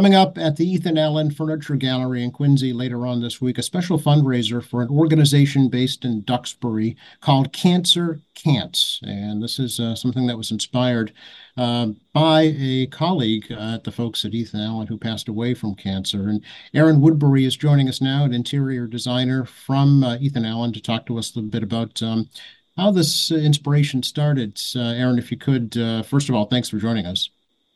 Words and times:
Coming 0.00 0.14
up 0.14 0.38
at 0.38 0.56
the 0.56 0.66
Ethan 0.66 0.96
Allen 0.96 1.30
Furniture 1.30 1.76
Gallery 1.76 2.24
in 2.24 2.30
Quincy 2.30 2.72
later 2.72 3.06
on 3.06 3.20
this 3.20 3.42
week, 3.42 3.58
a 3.58 3.62
special 3.62 3.98
fundraiser 3.98 4.64
for 4.64 4.80
an 4.80 4.88
organization 4.88 5.68
based 5.68 6.06
in 6.06 6.22
Duxbury 6.22 6.96
called 7.20 7.52
Cancer 7.52 8.22
Can'ts. 8.34 9.00
And 9.02 9.42
this 9.42 9.58
is 9.58 9.78
uh, 9.78 9.94
something 9.94 10.26
that 10.26 10.38
was 10.38 10.52
inspired 10.52 11.12
uh, 11.58 11.88
by 12.14 12.54
a 12.58 12.86
colleague 12.86 13.48
uh, 13.50 13.74
at 13.74 13.84
the 13.84 13.92
folks 13.92 14.24
at 14.24 14.32
Ethan 14.32 14.62
Allen 14.62 14.86
who 14.86 14.96
passed 14.96 15.28
away 15.28 15.52
from 15.52 15.74
cancer. 15.74 16.30
And 16.30 16.42
Erin 16.72 17.02
Woodbury 17.02 17.44
is 17.44 17.54
joining 17.54 17.86
us 17.86 18.00
now, 18.00 18.24
an 18.24 18.32
interior 18.32 18.86
designer 18.86 19.44
from 19.44 20.02
uh, 20.02 20.16
Ethan 20.16 20.46
Allen, 20.46 20.72
to 20.72 20.80
talk 20.80 21.04
to 21.08 21.18
us 21.18 21.34
a 21.34 21.40
little 21.40 21.50
bit 21.50 21.62
about 21.62 22.02
um, 22.02 22.26
how 22.74 22.90
this 22.90 23.30
uh, 23.30 23.34
inspiration 23.34 24.02
started. 24.02 24.58
Uh, 24.74 24.80
Erin, 24.80 25.18
if 25.18 25.30
you 25.30 25.36
could, 25.36 25.74
first 26.06 26.30
of 26.30 26.34
all, 26.34 26.46
thanks 26.46 26.70
for 26.70 26.78
joining 26.78 27.04
us. 27.04 27.28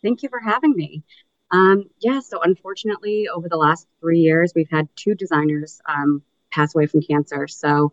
Thank 0.02 0.22
you 0.22 0.30
for 0.30 0.40
having 0.40 0.72
me. 0.74 1.02
Um, 1.54 1.84
yeah, 2.00 2.18
so 2.18 2.40
unfortunately, 2.42 3.28
over 3.28 3.48
the 3.48 3.56
last 3.56 3.86
three 4.00 4.18
years, 4.18 4.52
we've 4.56 4.70
had 4.70 4.88
two 4.96 5.14
designers 5.14 5.80
um, 5.86 6.20
pass 6.50 6.74
away 6.74 6.86
from 6.86 7.00
cancer. 7.00 7.46
So 7.46 7.92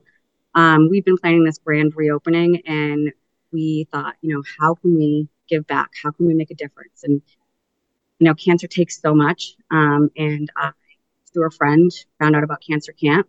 um, 0.56 0.90
we've 0.90 1.06
been 1.06 1.20
planning 1.20 1.44
this 1.44 1.60
grand 1.60 1.96
reopening, 1.96 2.64
and 2.66 3.14
we 3.52 3.88
thought, 3.92 4.16
you 4.22 4.34
know, 4.34 4.42
how 4.60 4.74
can 4.74 4.98
we 4.98 5.28
give 5.48 5.68
back? 5.68 5.92
How 6.02 6.10
can 6.10 6.26
we 6.26 6.34
make 6.34 6.50
a 6.50 6.56
difference? 6.56 7.04
And 7.04 7.22
you 8.18 8.26
know, 8.26 8.34
cancer 8.34 8.66
takes 8.66 9.00
so 9.00 9.14
much. 9.14 9.54
Um, 9.70 10.10
and 10.18 10.50
I, 10.56 10.72
through 11.32 11.46
a 11.46 11.52
friend, 11.52 11.92
found 12.18 12.36
out 12.36 12.44
about 12.44 12.64
Cancer 12.68 12.94
Can't. 12.94 13.28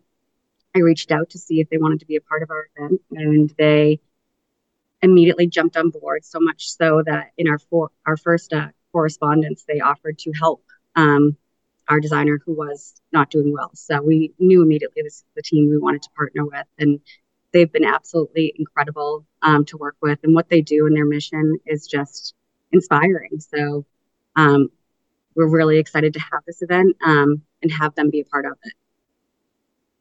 I 0.75 0.79
reached 0.79 1.11
out 1.11 1.29
to 1.31 1.37
see 1.37 1.59
if 1.59 1.69
they 1.69 1.77
wanted 1.77 1.99
to 1.99 2.07
be 2.07 2.15
a 2.15 2.21
part 2.21 2.41
of 2.41 2.49
our 2.49 2.69
event, 2.75 3.01
and 3.11 3.53
they 3.59 3.99
immediately 5.03 5.45
jumped 5.45 5.77
on 5.77 5.91
board. 5.91 6.25
So 6.25 6.39
much 6.39 6.71
so 6.71 7.03
that 7.05 7.33
in 7.37 7.47
our 7.47 7.59
for, 7.59 7.91
our 8.07 8.17
first 8.17 8.51
uh, 8.51 8.69
correspondence, 8.93 9.65
they 9.67 9.81
offered 9.81 10.17
to 10.19 10.31
help 10.31 10.63
um, 10.95 11.35
our 11.89 11.99
designer 11.99 12.39
who 12.45 12.53
was 12.53 12.95
not 13.11 13.29
doing 13.29 13.51
well. 13.51 13.71
So 13.73 14.01
we 14.01 14.33
knew 14.39 14.61
immediately 14.61 15.01
this 15.01 15.15
is 15.15 15.25
the 15.35 15.41
team 15.41 15.69
we 15.69 15.77
wanted 15.77 16.03
to 16.03 16.09
partner 16.15 16.45
with, 16.45 16.67
and 16.79 17.01
they've 17.51 17.71
been 17.71 17.83
absolutely 17.83 18.53
incredible 18.57 19.25
um, 19.41 19.65
to 19.65 19.77
work 19.77 19.97
with. 20.01 20.19
And 20.23 20.33
what 20.33 20.47
they 20.49 20.61
do 20.61 20.85
and 20.85 20.95
their 20.95 21.05
mission 21.05 21.57
is 21.65 21.87
just 21.87 22.33
inspiring. 22.71 23.39
So 23.39 23.85
um, 24.35 24.69
we're 25.35 25.49
really 25.49 25.77
excited 25.77 26.13
to 26.13 26.19
have 26.19 26.43
this 26.47 26.61
event 26.61 26.95
um, 27.05 27.41
and 27.61 27.71
have 27.71 27.95
them 27.95 28.09
be 28.09 28.21
a 28.21 28.25
part 28.25 28.45
of 28.45 28.53
it. 28.63 28.73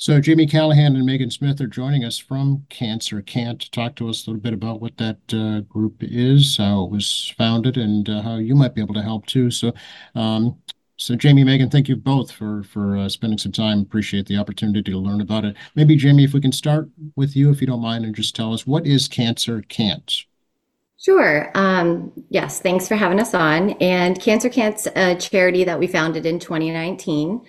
So 0.02 0.20
Jamie 0.20 0.48
Callahan 0.48 0.96
and 0.96 1.08
Meghan 1.08 1.32
Smith 1.32 1.60
are 1.60 1.68
joining 1.68 2.02
us 2.02 2.18
from 2.18 2.66
Cancer 2.70 3.22
Can't 3.22 3.60
to 3.60 3.70
talk 3.70 3.94
to 3.94 4.08
us 4.08 4.26
a 4.26 4.30
little 4.30 4.42
bit 4.42 4.52
about 4.52 4.80
what 4.80 4.96
that 4.96 5.18
uh, 5.32 5.60
group 5.72 5.98
is, 6.00 6.56
how 6.56 6.82
it 6.82 6.90
was 6.90 7.32
founded, 7.38 7.76
and 7.76 8.08
uh, 8.08 8.20
how 8.20 8.34
you 8.34 8.56
might 8.56 8.74
be 8.74 8.80
able 8.80 8.94
to 8.94 9.02
help 9.02 9.26
too. 9.26 9.48
So, 9.52 9.72
um, 10.16 10.58
so 10.96 11.14
Jamie, 11.14 11.44
Meghan, 11.44 11.70
thank 11.70 11.88
you 11.88 11.94
both 11.94 12.32
for 12.32 12.64
for 12.64 12.96
uh, 12.96 13.08
spending 13.08 13.38
some 13.38 13.52
time. 13.52 13.78
Appreciate 13.78 14.26
the 14.26 14.38
opportunity 14.38 14.90
to 14.90 14.98
learn 14.98 15.20
about 15.20 15.44
it. 15.44 15.54
Maybe 15.76 15.94
Jamie, 15.94 16.24
if 16.24 16.34
we 16.34 16.40
can 16.40 16.50
start 16.50 16.88
with 17.14 17.36
you, 17.36 17.50
if 17.50 17.60
you 17.60 17.68
don't 17.68 17.80
mind, 17.80 18.04
and 18.04 18.12
just 18.12 18.34
tell 18.34 18.52
us 18.52 18.66
what 18.66 18.84
is 18.84 19.06
Cancer 19.06 19.62
Can't. 19.68 20.24
Sure. 20.98 21.52
Um, 21.54 22.10
yes, 22.28 22.60
thanks 22.60 22.88
for 22.88 22.96
having 22.96 23.20
us 23.20 23.34
on. 23.34 23.70
And 23.80 24.20
Cancer 24.20 24.48
Can't's 24.48 24.88
a 24.96 25.14
charity 25.14 25.62
that 25.62 25.78
we 25.78 25.86
founded 25.86 26.26
in 26.26 26.40
2019. 26.40 27.40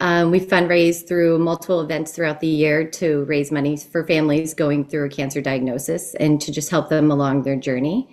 Um, 0.00 0.30
we 0.30 0.40
fundraise 0.40 1.06
through 1.06 1.38
multiple 1.38 1.82
events 1.82 2.12
throughout 2.12 2.40
the 2.40 2.46
year 2.46 2.88
to 2.90 3.24
raise 3.24 3.52
money 3.52 3.76
for 3.76 4.06
families 4.06 4.54
going 4.54 4.86
through 4.86 5.06
a 5.06 5.10
cancer 5.10 5.42
diagnosis 5.42 6.14
and 6.14 6.40
to 6.40 6.50
just 6.50 6.70
help 6.70 6.88
them 6.88 7.10
along 7.10 7.42
their 7.42 7.56
journey. 7.56 8.08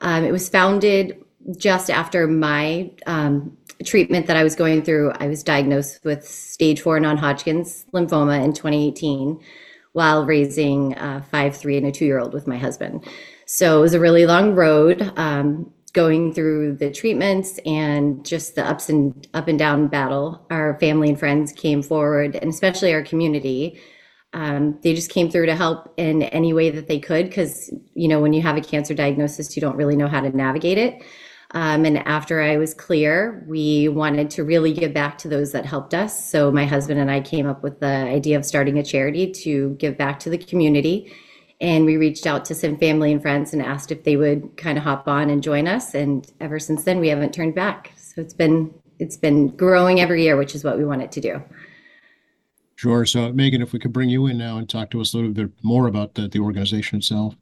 Um, 0.00 0.24
it 0.24 0.30
was 0.30 0.48
founded 0.48 1.24
just 1.56 1.90
after 1.90 2.28
my 2.28 2.90
um, 3.06 3.56
treatment 3.84 4.26
that 4.28 4.36
I 4.36 4.44
was 4.44 4.54
going 4.54 4.82
through. 4.82 5.12
I 5.18 5.26
was 5.26 5.42
diagnosed 5.42 6.04
with 6.04 6.26
stage 6.26 6.80
four 6.80 7.00
non 7.00 7.16
Hodgkin's 7.16 7.84
lymphoma 7.92 8.42
in 8.44 8.52
2018 8.52 9.40
while 9.92 10.24
raising 10.24 10.96
a 10.96 11.24
five, 11.30 11.56
three, 11.56 11.76
and 11.76 11.86
a 11.86 11.92
two 11.92 12.04
year 12.04 12.20
old 12.20 12.32
with 12.32 12.46
my 12.46 12.58
husband. 12.58 13.04
So 13.46 13.78
it 13.78 13.80
was 13.80 13.94
a 13.94 14.00
really 14.00 14.26
long 14.26 14.54
road. 14.54 15.12
Um, 15.16 15.72
going 15.94 16.34
through 16.34 16.74
the 16.74 16.90
treatments 16.90 17.58
and 17.64 18.26
just 18.26 18.56
the 18.56 18.68
ups 18.68 18.90
and 18.90 19.26
up 19.32 19.48
and 19.48 19.58
down 19.58 19.86
battle, 19.86 20.44
our 20.50 20.78
family 20.80 21.08
and 21.08 21.18
friends 21.18 21.52
came 21.52 21.82
forward, 21.82 22.34
and 22.34 22.50
especially 22.50 22.92
our 22.92 23.02
community. 23.02 23.80
Um, 24.34 24.78
they 24.82 24.94
just 24.94 25.10
came 25.10 25.30
through 25.30 25.46
to 25.46 25.54
help 25.54 25.94
in 25.96 26.24
any 26.24 26.52
way 26.52 26.68
that 26.70 26.88
they 26.88 26.98
could 26.98 27.26
because 27.26 27.72
you 27.94 28.08
know 28.08 28.20
when 28.20 28.32
you 28.32 28.42
have 28.42 28.56
a 28.56 28.60
cancer 28.60 28.92
diagnosis 28.92 29.54
you 29.54 29.60
don't 29.60 29.76
really 29.76 29.94
know 29.94 30.08
how 30.08 30.20
to 30.20 30.36
navigate 30.36 30.76
it. 30.76 31.02
Um, 31.52 31.84
and 31.84 31.98
after 31.98 32.42
i 32.42 32.56
was 32.56 32.74
clear 32.74 33.44
we 33.46 33.86
wanted 33.86 34.28
to 34.30 34.42
really 34.42 34.72
give 34.72 34.92
back 34.92 35.18
to 35.18 35.28
those 35.28 35.52
that 35.52 35.64
helped 35.64 35.94
us. 35.94 36.28
So 36.28 36.50
my 36.50 36.66
husband 36.66 36.98
and 36.98 37.12
i 37.12 37.20
came 37.20 37.46
up 37.46 37.62
with 37.62 37.78
the 37.78 37.86
idea 37.86 38.36
of 38.36 38.44
starting 38.44 38.76
a 38.78 38.82
charity 38.82 39.30
to 39.44 39.76
give 39.78 39.96
back 39.96 40.18
to 40.20 40.30
the 40.30 40.38
community 40.38 41.12
and 41.60 41.84
we 41.84 41.96
reached 41.96 42.26
out 42.26 42.44
to 42.46 42.54
some 42.54 42.76
family 42.76 43.12
and 43.12 43.22
friends 43.22 43.52
and 43.52 43.62
asked 43.62 43.92
if 43.92 44.04
they 44.04 44.16
would 44.16 44.56
kind 44.56 44.76
of 44.76 44.84
hop 44.84 45.08
on 45.08 45.30
and 45.30 45.42
join 45.42 45.68
us. 45.68 45.94
And 45.94 46.30
ever 46.40 46.58
since 46.58 46.84
then 46.84 47.00
we 47.00 47.08
haven't 47.08 47.32
turned 47.32 47.54
back. 47.54 47.92
So 47.96 48.20
it's 48.20 48.34
been 48.34 48.74
it's 48.98 49.16
been 49.16 49.48
growing 49.48 50.00
every 50.00 50.22
year 50.22 50.36
which 50.36 50.54
is 50.54 50.64
what 50.64 50.78
we 50.78 50.84
want 50.84 51.02
it 51.02 51.12
to 51.12 51.20
do. 51.20 51.42
Sure. 52.76 53.04
So 53.06 53.32
Meghan 53.32 53.62
if 53.62 53.72
we 53.72 53.78
could 53.78 53.92
bring 53.92 54.08
you 54.08 54.26
in 54.26 54.36
now 54.36 54.58
and 54.58 54.68
talk 54.68 54.90
to 54.90 55.00
us 55.00 55.14
a 55.14 55.16
little 55.16 55.32
bit 55.32 55.50
more 55.62 55.86
about 55.86 56.14
the, 56.14 56.28
the 56.28 56.40
organization 56.40 56.98
itself. 56.98 57.36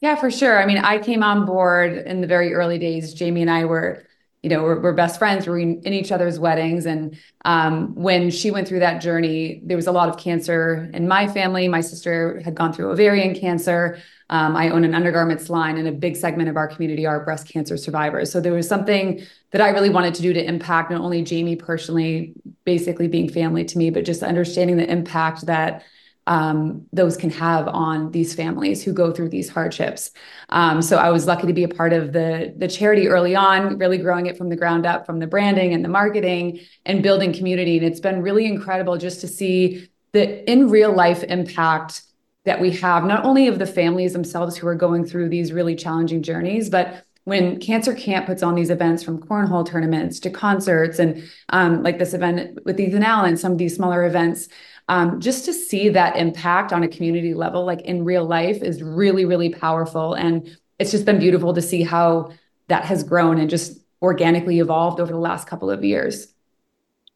Yeah 0.00 0.14
for 0.14 0.30
sure. 0.30 0.62
I 0.62 0.66
mean 0.66 0.78
i 0.78 0.98
came 0.98 1.22
on 1.22 1.44
board 1.44 1.92
in 1.92 2.20
the 2.20 2.26
very 2.26 2.54
early 2.54 2.78
days. 2.78 3.14
Jamie 3.14 3.42
and 3.42 3.50
i 3.50 3.64
were 3.64 4.04
you 4.48 4.56
know, 4.56 4.62
we're, 4.62 4.80
we're 4.80 4.92
best 4.94 5.18
friends. 5.18 5.46
We're 5.46 5.58
in, 5.58 5.82
in, 5.82 5.92
each 5.92 6.10
other's 6.10 6.38
weddings. 6.38 6.86
And 6.86 7.18
um, 7.44 7.94
when 7.94 8.30
she 8.30 8.50
went 8.50 8.66
through 8.66 8.78
that 8.78 9.02
journey, 9.02 9.60
there 9.62 9.76
was 9.76 9.86
a 9.86 9.92
lot 9.92 10.08
of 10.08 10.16
cancer 10.16 10.88
in 10.94 11.06
my 11.06 11.28
family. 11.28 11.68
My 11.68 11.82
sister 11.82 12.40
had 12.42 12.54
gone 12.54 12.72
through 12.72 12.90
ovarian 12.90 13.38
cancer. 13.38 13.98
Um, 14.30 14.56
I 14.56 14.70
own 14.70 14.84
an 14.84 14.94
undergarments 14.94 15.50
line, 15.50 15.76
and 15.76 15.86
a 15.86 15.92
big 15.92 16.16
segment 16.16 16.48
of 16.48 16.56
our 16.56 16.66
community 16.66 17.04
are 17.04 17.22
breast 17.24 17.46
cancer 17.46 17.76
survivors. 17.76 18.32
So 18.32 18.40
there 18.40 18.54
was 18.54 18.66
something 18.66 19.22
that 19.50 19.60
I 19.60 19.68
really 19.68 19.90
wanted 19.90 20.14
to 20.14 20.22
do 20.22 20.32
to 20.32 20.42
impact 20.42 20.90
not 20.90 21.02
only 21.02 21.22
Jamie 21.22 21.56
personally, 21.56 22.32
basically 22.64 23.08
being 23.08 23.28
family 23.28 23.66
to 23.66 23.76
me, 23.76 23.90
but 23.90 24.06
just 24.06 24.22
understanding 24.22 24.78
the 24.78 24.90
impact 24.90 25.44
that 25.44 25.82
um, 26.28 26.86
those 26.92 27.16
can 27.16 27.30
have 27.30 27.66
on 27.68 28.10
these 28.10 28.34
families 28.34 28.84
who 28.84 28.92
go 28.92 29.10
through 29.10 29.30
these 29.30 29.48
hardships. 29.48 30.10
Um, 30.50 30.82
so 30.82 30.98
I 30.98 31.10
was 31.10 31.26
lucky 31.26 31.46
to 31.46 31.54
be 31.54 31.64
a 31.64 31.68
part 31.68 31.94
of 31.94 32.12
the 32.12 32.54
the 32.56 32.68
charity 32.68 33.08
early 33.08 33.34
on, 33.34 33.78
really 33.78 33.96
growing 33.96 34.26
it 34.26 34.36
from 34.36 34.50
the 34.50 34.56
ground 34.56 34.84
up, 34.84 35.06
from 35.06 35.20
the 35.20 35.26
branding 35.26 35.72
and 35.72 35.82
the 35.82 35.88
marketing 35.88 36.60
and 36.84 37.02
building 37.02 37.32
community. 37.32 37.78
And 37.78 37.86
it's 37.86 38.00
been 38.00 38.20
really 38.20 38.44
incredible 38.44 38.98
just 38.98 39.22
to 39.22 39.26
see 39.26 39.88
the 40.12 40.50
in 40.50 40.68
real 40.68 40.92
life 40.92 41.24
impact 41.24 42.02
that 42.44 42.60
we 42.60 42.72
have, 42.72 43.04
not 43.04 43.24
only 43.24 43.48
of 43.48 43.58
the 43.58 43.66
families 43.66 44.12
themselves 44.12 44.56
who 44.56 44.66
are 44.66 44.74
going 44.74 45.04
through 45.06 45.30
these 45.30 45.52
really 45.52 45.74
challenging 45.74 46.22
journeys, 46.22 46.68
but 46.68 47.04
when 47.28 47.60
Cancer 47.60 47.94
Can't 47.94 48.24
puts 48.24 48.42
on 48.42 48.54
these 48.54 48.70
events 48.70 49.02
from 49.02 49.20
cornhole 49.20 49.66
tournaments 49.66 50.18
to 50.20 50.30
concerts 50.30 50.98
and 50.98 51.22
um, 51.50 51.82
like 51.82 51.98
this 51.98 52.14
event 52.14 52.58
with 52.64 52.80
Ethan 52.80 53.02
Allen, 53.02 53.36
some 53.36 53.52
of 53.52 53.58
these 53.58 53.76
smaller 53.76 54.06
events, 54.06 54.48
um, 54.88 55.20
just 55.20 55.44
to 55.44 55.52
see 55.52 55.90
that 55.90 56.16
impact 56.16 56.72
on 56.72 56.82
a 56.82 56.88
community 56.88 57.34
level, 57.34 57.66
like 57.66 57.82
in 57.82 58.02
real 58.06 58.24
life, 58.24 58.62
is 58.62 58.82
really, 58.82 59.26
really 59.26 59.50
powerful. 59.50 60.14
And 60.14 60.56
it's 60.78 60.90
just 60.90 61.04
been 61.04 61.18
beautiful 61.18 61.52
to 61.52 61.60
see 61.60 61.82
how 61.82 62.32
that 62.68 62.86
has 62.86 63.04
grown 63.04 63.38
and 63.38 63.50
just 63.50 63.78
organically 64.00 64.58
evolved 64.58 64.98
over 64.98 65.12
the 65.12 65.18
last 65.18 65.46
couple 65.46 65.70
of 65.70 65.84
years. 65.84 66.28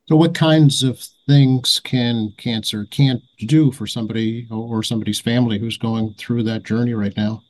So, 0.09 0.17
what 0.17 0.35
kinds 0.35 0.83
of 0.83 1.03
things 1.27 1.81
can 1.81 2.35
cancer 2.37 2.85
can't 2.91 3.23
do 3.39 3.73
for 3.73 3.87
somebody 3.87 4.47
or 4.51 4.83
somebody's 4.83 5.21
family 5.21 5.59
who's 5.59 5.79
going 5.79 6.15
through 6.19 6.43
that 6.43 6.65
journey 6.65 6.93
right 6.93 7.17
now? 7.17 7.45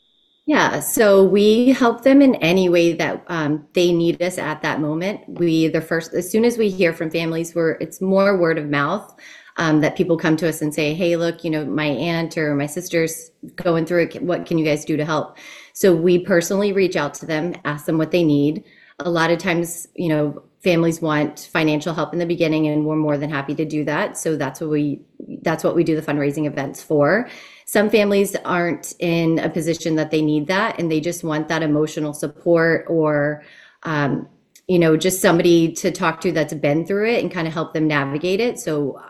Yeah, 0.47 0.80
so 0.80 1.25
we 1.25 1.70
help 1.70 2.03
them 2.03 2.20
in 2.20 2.34
any 2.36 2.69
way 2.69 2.94
that 2.94 3.22
um, 3.28 3.64
they 3.75 3.92
need 3.92 4.20
us 4.20 4.38
at 4.38 4.60
that 4.62 4.80
moment. 4.80 5.20
We 5.28 5.69
the 5.69 5.80
first 5.80 6.14
as 6.14 6.28
soon 6.30 6.44
as 6.44 6.58
we 6.58 6.69
hear 6.69 6.92
from 6.92 7.11
families, 7.11 7.55
where 7.55 7.72
it's 7.81 8.00
more 8.00 8.37
word 8.37 8.58
of 8.58 8.69
mouth 8.69 9.14
um, 9.56 9.81
that 9.82 9.96
people 9.96 10.16
come 10.16 10.37
to 10.38 10.49
us 10.49 10.61
and 10.61 10.75
say, 10.75 10.94
hey, 10.94 11.16
look, 11.16 11.44
you 11.44 11.50
know, 11.50 11.64
my 11.64 11.87
aunt 11.87 12.37
or 12.37 12.56
my 12.56 12.66
sister's 12.66 13.31
going 13.56 13.87
through 13.87 14.05
it. 14.05 14.22
What 14.22 14.46
can 14.46 14.58
you 14.58 14.64
guys 14.64 14.84
do 14.84 14.96
to 14.96 15.05
help? 15.05 15.38
So 15.75 15.94
we 15.94 16.19
personally 16.19 16.72
reach 16.72 16.96
out 16.96 17.14
to 17.14 17.26
them, 17.26 17.55
ask 17.64 17.84
them 17.87 17.99
what 17.99 18.11
they 18.11 18.25
need. 18.25 18.64
A 18.99 19.11
lot 19.11 19.31
of 19.31 19.38
times, 19.38 19.87
you 19.94 20.08
know, 20.08 20.43
families 20.64 21.00
want 21.00 21.50
financial 21.52 21.94
help 21.94 22.12
in 22.12 22.19
the 22.19 22.26
beginning 22.26 22.66
and 22.69 22.84
we're 22.87 22.96
more 22.96 23.19
than 23.19 23.31
happy 23.31 23.55
to 23.55 23.64
do 23.64 23.84
that. 23.84 24.16
So 24.16 24.37
that's 24.37 24.61
what 24.61 24.70
we 24.70 25.00
that's 25.42 25.64
what 25.64 25.74
we 25.74 25.84
do 25.84 25.94
the 25.94 26.02
fundraising 26.02 26.46
events 26.46 26.82
for. 26.82 27.28
Some 27.66 27.90
families 27.90 28.36
aren't 28.44 28.94
in 28.98 29.38
a 29.38 29.48
position 29.48 29.96
that 29.96 30.10
they 30.10 30.22
need 30.22 30.46
that 30.48 30.78
and 30.78 30.90
they 30.90 31.00
just 31.00 31.24
want 31.24 31.48
that 31.48 31.62
emotional 31.62 32.12
support 32.12 32.84
or 32.88 33.42
um, 33.84 34.28
you 34.68 34.78
know, 34.78 34.96
just 34.96 35.20
somebody 35.20 35.72
to 35.72 35.90
talk 35.90 36.20
to 36.20 36.32
that's 36.32 36.54
been 36.54 36.86
through 36.86 37.10
it 37.10 37.22
and 37.22 37.32
kind 37.32 37.48
of 37.48 37.52
help 37.52 37.74
them 37.74 37.88
navigate 37.88 38.40
it. 38.40 38.58
So 38.58 39.00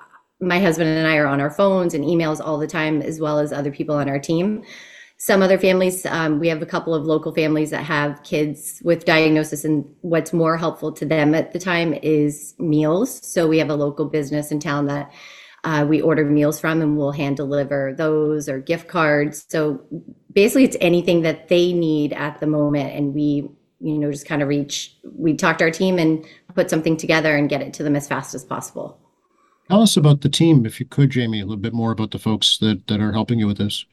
my 0.41 0.59
husband 0.59 0.91
and 0.91 1.07
I 1.07 1.17
are 1.17 1.27
on 1.27 1.41
our 1.41 1.51
phones 1.51 1.95
and 1.95 2.05
emails 2.05 2.41
all 2.45 2.59
the 2.59 2.67
time, 2.67 3.01
as 3.01 3.21
well 3.21 3.39
as 3.39 3.53
other 3.53 3.71
people 3.71 3.95
on 3.95 4.09
our 4.09 4.19
team. 4.19 4.65
some 5.19 5.41
other 5.41 5.57
families, 5.57 6.05
um, 6.07 6.41
we 6.41 6.49
have 6.49 6.63
a 6.63 6.67
couple 6.67 6.93
of 6.93 7.05
local 7.05 7.33
families 7.33 7.71
that 7.71 7.85
have 7.85 8.21
kids 8.25 8.83
with 8.83 9.05
diagnosis, 9.05 9.65
and 9.65 9.85
what's 10.01 10.33
more 10.33 10.57
helpful 10.57 10.91
to 10.91 11.07
them 11.07 11.33
at 11.33 11.53
the 11.53 11.61
time 11.61 11.95
is 12.03 12.57
meals. 12.59 13.25
So 13.25 13.47
we 13.47 13.59
have 13.59 13.71
a 13.71 13.77
local 13.77 14.07
business 14.07 14.51
in 14.51 14.59
town 14.59 14.87
that 14.87 15.13
uh, 15.65 15.87
we 15.89 16.01
order 16.01 16.25
meals 16.25 16.59
from, 16.59 16.83
and 16.83 16.97
we'll 16.97 17.13
hand 17.13 17.37
deliver 17.37 17.95
those 17.97 18.49
or 18.49 18.59
gift 18.59 18.89
cards. 18.89 19.47
So 19.49 19.85
basically, 20.33 20.65
it's 20.65 20.77
anything 20.81 21.23
that 21.23 21.49
they 21.49 21.73
need 21.73 22.13
at 22.13 22.41
the 22.41 22.47
moment, 22.47 22.95
and 22.95 23.15
we, 23.15 23.49
you 23.81 23.99
know, 23.99 24.11
just 24.11 24.27
kind 24.27 24.43
of 24.43 24.49
reach. 24.49 24.97
We 25.05 25.35
talk 25.35 25.59
to 25.59 25.65
our 25.65 25.71
team 25.71 25.99
and 25.99 26.25
put 26.55 26.69
something 26.69 26.97
together 26.97 27.37
and 27.37 27.49
get 27.49 27.63
it 27.63 27.73
to 27.75 27.83
them 27.83 27.97
as 27.97 28.09
fast 28.09 28.35
as 28.35 28.45
possible. 28.45 28.99
Tell 29.69 29.83
us 29.83 29.97
about 29.97 30.21
the 30.23 30.29
team, 30.29 30.67
if 30.67 30.81
you 30.81 30.87
could, 30.87 31.11
Jamie, 31.11 31.41
a 31.41 31.45
little 31.45 31.57
bit 31.57 31.73
more 31.73 31.93
about 31.93 32.11
the 32.11 32.19
folks 32.19 32.59
that 32.59 32.87
that 32.89 33.01
are 33.01 33.13
helping 33.13 33.39
you 33.39 33.47
with 33.47 33.59
this. 33.59 33.87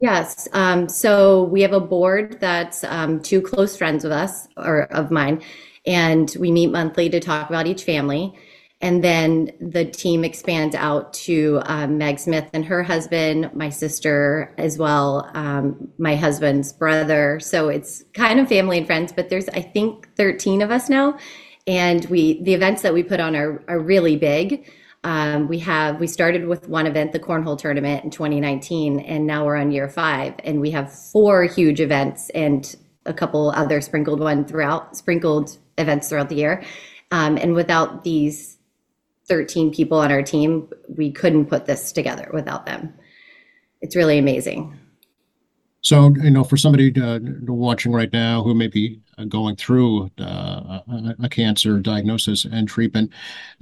Yes. 0.00 0.48
Um, 0.52 0.88
so 0.88 1.44
we 1.44 1.62
have 1.62 1.72
a 1.72 1.80
board 1.80 2.38
that's 2.40 2.82
um, 2.84 3.22
two 3.22 3.40
close 3.40 3.76
friends 3.76 4.04
of 4.04 4.10
us 4.10 4.48
or 4.56 4.82
of 4.92 5.10
mine, 5.12 5.42
and 5.86 6.34
we 6.38 6.50
meet 6.50 6.72
monthly 6.72 7.08
to 7.08 7.20
talk 7.20 7.48
about 7.48 7.68
each 7.68 7.84
family. 7.84 8.34
And 8.84 9.02
then 9.02 9.50
the 9.62 9.86
team 9.86 10.24
expands 10.24 10.74
out 10.74 11.14
to 11.14 11.62
um, 11.64 11.96
Meg 11.96 12.18
Smith 12.18 12.50
and 12.52 12.66
her 12.66 12.82
husband, 12.82 13.50
my 13.54 13.70
sister 13.70 14.54
as 14.58 14.76
well, 14.76 15.30
um, 15.32 15.88
my 15.96 16.16
husband's 16.16 16.70
brother. 16.70 17.40
So 17.40 17.70
it's 17.70 18.04
kind 18.12 18.38
of 18.38 18.46
family 18.46 18.76
and 18.76 18.86
friends, 18.86 19.10
but 19.10 19.30
there's 19.30 19.48
I 19.48 19.62
think 19.62 20.14
13 20.16 20.60
of 20.60 20.70
us 20.70 20.90
now, 20.90 21.16
and 21.66 22.04
we 22.10 22.42
the 22.42 22.52
events 22.52 22.82
that 22.82 22.92
we 22.92 23.02
put 23.02 23.20
on 23.20 23.34
are 23.34 23.64
are 23.68 23.80
really 23.80 24.16
big. 24.16 24.70
Um, 25.02 25.48
we 25.48 25.60
have 25.60 25.98
we 25.98 26.06
started 26.06 26.46
with 26.46 26.68
one 26.68 26.86
event, 26.86 27.12
the 27.12 27.20
cornhole 27.20 27.56
tournament 27.56 28.04
in 28.04 28.10
2019, 28.10 29.00
and 29.00 29.26
now 29.26 29.46
we're 29.46 29.56
on 29.56 29.70
year 29.70 29.88
five, 29.88 30.34
and 30.44 30.60
we 30.60 30.72
have 30.72 30.92
four 30.92 31.44
huge 31.44 31.80
events 31.80 32.28
and 32.34 32.76
a 33.06 33.14
couple 33.14 33.48
other 33.52 33.80
sprinkled 33.80 34.20
one 34.20 34.44
throughout 34.44 34.94
sprinkled 34.94 35.56
events 35.78 36.10
throughout 36.10 36.28
the 36.28 36.36
year. 36.36 36.62
Um, 37.10 37.38
and 37.38 37.54
without 37.54 38.04
these 38.04 38.58
13 39.26 39.72
people 39.72 39.98
on 39.98 40.12
our 40.12 40.22
team, 40.22 40.68
we 40.88 41.10
couldn't 41.10 41.46
put 41.46 41.66
this 41.66 41.92
together 41.92 42.30
without 42.32 42.66
them. 42.66 42.92
It's 43.80 43.96
really 43.96 44.18
amazing. 44.18 44.78
So, 45.80 46.14
you 46.16 46.30
know, 46.30 46.44
for 46.44 46.56
somebody 46.56 46.98
uh, 46.98 47.18
watching 47.42 47.92
right 47.92 48.10
now 48.10 48.42
who 48.42 48.54
may 48.54 48.68
be 48.68 49.02
uh, 49.18 49.24
going 49.24 49.56
through 49.56 50.10
uh, 50.18 50.80
a, 50.88 51.14
a, 51.24 51.28
cancer 51.28 51.78
diagnosis 51.78 52.46
and 52.46 52.66
treatment, 52.66 53.12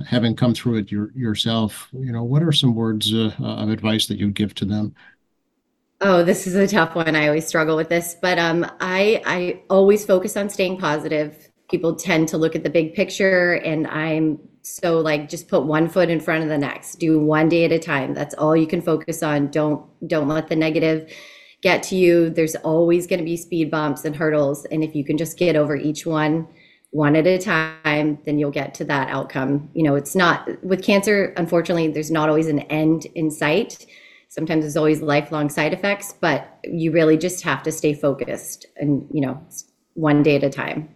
having 0.06 0.36
come 0.36 0.54
through 0.54 0.76
it 0.76 0.92
your, 0.92 1.10
yourself, 1.16 1.88
you 1.92 2.12
know, 2.12 2.22
what 2.22 2.44
are 2.44 2.52
some 2.52 2.76
words 2.76 3.12
uh, 3.12 3.32
of 3.40 3.70
advice 3.70 4.06
that 4.06 4.18
you'd 4.18 4.36
give 4.36 4.54
to 4.54 4.64
them? 4.64 4.94
Oh, 6.00 6.22
this 6.22 6.46
is 6.46 6.54
a 6.54 6.68
tough 6.68 6.94
one. 6.94 7.16
I 7.16 7.26
always 7.26 7.46
struggle 7.46 7.74
with 7.74 7.88
this, 7.88 8.16
but 8.22 8.38
um, 8.38 8.70
I 8.80 9.22
I 9.26 9.62
always 9.68 10.04
focus 10.04 10.36
on 10.36 10.48
staying 10.48 10.78
positive. 10.78 11.50
People 11.70 11.94
tend 11.94 12.28
to 12.28 12.38
look 12.38 12.54
at 12.54 12.62
the 12.62 12.70
big 12.70 12.94
picture, 12.94 13.54
and 13.54 13.86
I'm 13.86 14.38
so 14.62 15.00
like 15.00 15.28
just 15.28 15.48
put 15.48 15.64
one 15.64 15.88
foot 15.88 16.08
in 16.08 16.20
front 16.20 16.42
of 16.42 16.48
the 16.48 16.58
next. 16.58 16.96
Do 16.96 17.18
one 17.18 17.48
day 17.48 17.64
at 17.64 17.72
a 17.72 17.78
time. 17.78 18.14
That's 18.14 18.34
all 18.34 18.56
you 18.56 18.66
can 18.66 18.80
focus 18.80 19.22
on. 19.22 19.50
Don't 19.50 19.84
don't 20.08 20.28
let 20.28 20.48
the 20.48 20.56
negative 20.56 21.12
get 21.62 21.82
to 21.84 21.96
you. 21.96 22.30
There's 22.30 22.56
always 22.56 23.06
going 23.06 23.20
to 23.20 23.24
be 23.24 23.36
speed 23.36 23.70
bumps 23.70 24.04
and 24.04 24.14
hurdles. 24.14 24.64
And 24.66 24.82
if 24.84 24.94
you 24.94 25.04
can 25.04 25.16
just 25.16 25.38
get 25.38 25.56
over 25.56 25.76
each 25.76 26.04
one, 26.04 26.46
one 26.90 27.16
at 27.16 27.26
a 27.26 27.38
time, 27.38 28.18
then 28.24 28.38
you'll 28.38 28.50
get 28.50 28.74
to 28.74 28.84
that 28.84 29.08
outcome. 29.08 29.70
You 29.72 29.84
know, 29.84 29.94
it's 29.94 30.14
not 30.14 30.48
with 30.62 30.82
cancer, 30.82 31.32
unfortunately, 31.36 31.88
there's 31.88 32.10
not 32.10 32.28
always 32.28 32.48
an 32.48 32.60
end 32.60 33.06
in 33.14 33.30
sight. 33.30 33.86
Sometimes 34.28 34.62
there's 34.64 34.76
always 34.76 35.02
lifelong 35.02 35.48
side 35.48 35.72
effects, 35.72 36.14
but 36.20 36.58
you 36.64 36.90
really 36.90 37.16
just 37.16 37.42
have 37.42 37.62
to 37.62 37.72
stay 37.72 37.94
focused 37.94 38.66
and, 38.76 39.06
you 39.12 39.20
know, 39.20 39.40
one 39.94 40.22
day 40.22 40.36
at 40.36 40.42
a 40.42 40.50
time. 40.50 40.88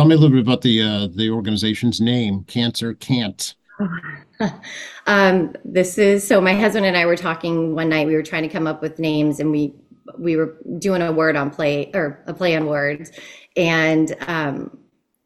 Tell 0.00 0.08
me 0.08 0.14
a 0.14 0.18
little 0.18 0.34
bit 0.34 0.40
about 0.40 0.62
the 0.62 0.80
uh, 0.80 1.08
the 1.14 1.28
organization's 1.28 2.00
name, 2.00 2.44
Cancer 2.44 2.94
Can't. 2.94 3.54
um, 5.06 5.54
this 5.62 5.98
is 5.98 6.26
so 6.26 6.40
my 6.40 6.54
husband 6.54 6.86
and 6.86 6.96
I 6.96 7.04
were 7.04 7.18
talking 7.18 7.74
one 7.74 7.90
night. 7.90 8.06
We 8.06 8.14
were 8.14 8.22
trying 8.22 8.44
to 8.44 8.48
come 8.48 8.66
up 8.66 8.80
with 8.80 8.98
names, 8.98 9.40
and 9.40 9.50
we 9.50 9.74
we 10.18 10.36
were 10.36 10.56
doing 10.78 11.02
a 11.02 11.12
word 11.12 11.36
on 11.36 11.50
play 11.50 11.90
or 11.92 12.24
a 12.26 12.32
play 12.32 12.56
on 12.56 12.64
words, 12.64 13.12
and 13.58 14.16
um, 14.26 14.78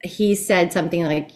he 0.02 0.34
said 0.34 0.72
something 0.72 1.04
like, 1.04 1.30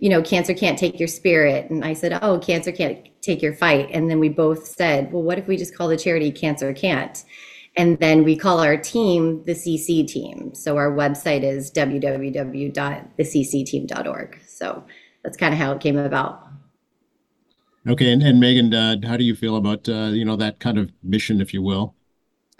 "You 0.00 0.08
know, 0.08 0.20
cancer 0.20 0.52
can't 0.52 0.76
take 0.76 0.98
your 0.98 1.06
spirit," 1.06 1.70
and 1.70 1.84
I 1.84 1.92
said, 1.92 2.18
"Oh, 2.20 2.40
cancer 2.40 2.72
can't 2.72 2.98
take 3.20 3.42
your 3.42 3.54
fight." 3.54 3.90
And 3.92 4.10
then 4.10 4.18
we 4.18 4.28
both 4.28 4.66
said, 4.66 5.12
"Well, 5.12 5.22
what 5.22 5.38
if 5.38 5.46
we 5.46 5.56
just 5.56 5.76
call 5.76 5.86
the 5.86 5.96
charity 5.96 6.32
Cancer 6.32 6.72
Can't?" 6.72 7.22
And 7.76 7.98
then 7.98 8.24
we 8.24 8.36
call 8.36 8.60
our 8.60 8.76
team 8.76 9.42
the 9.44 9.52
CC 9.52 10.06
team. 10.06 10.54
So 10.54 10.76
our 10.76 10.92
website 10.92 11.42
is 11.42 11.70
www.theccteam.org. 11.70 14.40
So 14.46 14.84
that's 15.22 15.38
kind 15.38 15.54
of 15.54 15.58
how 15.58 15.72
it 15.72 15.80
came 15.80 15.96
about. 15.96 16.46
Okay, 17.88 18.12
and, 18.12 18.22
and 18.22 18.40
Meghan, 18.40 18.72
uh, 18.74 18.98
how 19.06 19.16
do 19.16 19.24
you 19.24 19.34
feel 19.34 19.56
about 19.56 19.88
uh, 19.88 20.10
you 20.12 20.24
know 20.24 20.36
that 20.36 20.60
kind 20.60 20.78
of 20.78 20.92
mission, 21.02 21.40
if 21.40 21.52
you 21.52 21.62
will? 21.62 21.96